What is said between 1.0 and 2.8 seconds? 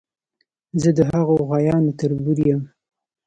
هغو غوایانو تربور یم.